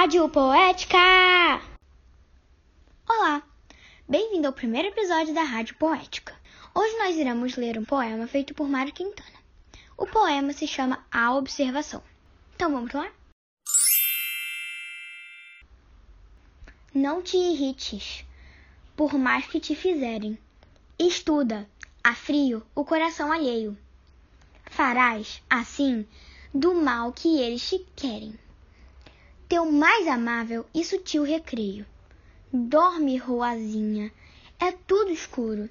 [0.00, 0.96] Rádio Poética!
[3.06, 3.42] Olá!
[4.08, 6.34] Bem-vindo ao primeiro episódio da Rádio Poética.
[6.74, 9.38] Hoje nós iremos ler um poema feito por Mário Quintana.
[9.98, 12.02] O poema se chama A Observação.
[12.56, 13.12] Então vamos lá?
[16.94, 18.24] Não te irrites,
[18.96, 20.38] por mais que te fizerem.
[20.98, 21.68] Estuda,
[22.02, 23.76] a frio, o coração alheio.
[24.64, 26.08] Farás, assim,
[26.54, 28.34] do mal que eles te querem
[29.50, 31.84] teu mais amável e sutil recreio.
[32.52, 34.12] Dorme, ruazinha,
[34.60, 35.68] é tudo escuro.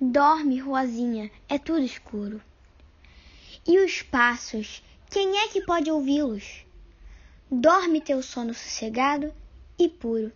[0.00, 2.42] Dorme, ruazinha, é tudo escuro.
[3.64, 6.66] E os passos, quem é que pode ouvi-los?
[7.48, 9.32] Dorme teu sono sossegado
[9.78, 10.32] e puro,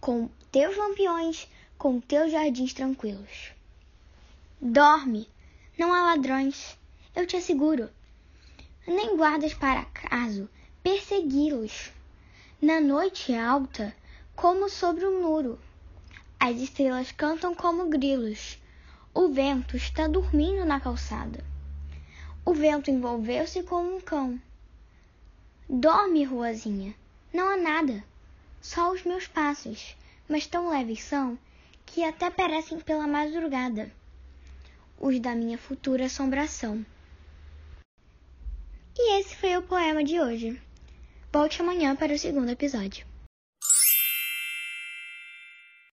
[0.00, 1.46] com teus lampiões,
[1.78, 3.52] com teus jardins tranquilos.
[4.60, 5.28] Dorme,
[5.78, 6.76] não há ladrões,
[7.14, 7.88] eu te asseguro,
[8.84, 10.50] nem guardas para acaso
[10.82, 11.92] persegui-los
[12.60, 13.94] na noite alta,
[14.34, 15.58] como sobre um muro.
[16.40, 18.58] As estrelas cantam como grilos.
[19.12, 21.44] O vento está dormindo na calçada.
[22.46, 24.40] O vento envolveu-se como um cão.
[25.68, 26.94] Dorme, ruazinha,
[27.32, 28.02] não há nada,
[28.62, 29.94] só os meus passos,
[30.26, 31.38] mas tão leves são
[31.84, 33.92] que até parecem pela madrugada,
[34.98, 36.84] os da minha futura assombração.
[38.98, 40.60] E esse foi o poema de hoje.
[41.36, 43.04] Volte amanhã para o segundo episódio.